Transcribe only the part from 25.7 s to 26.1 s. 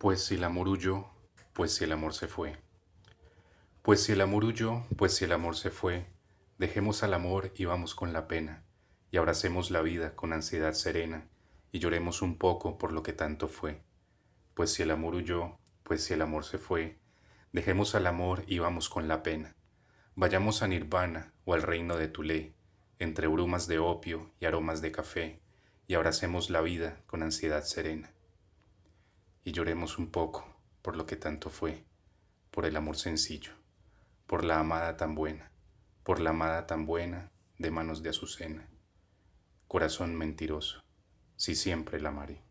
y